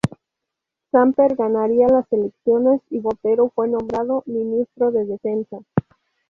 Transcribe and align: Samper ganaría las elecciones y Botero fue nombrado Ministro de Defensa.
Samper 0.91 1.35
ganaría 1.35 1.87
las 1.87 2.11
elecciones 2.11 2.81
y 2.89 2.97
Botero 3.01 3.51
fue 3.53 3.67
nombrado 3.67 4.23
Ministro 4.25 4.89
de 4.91 5.05
Defensa. 5.05 5.59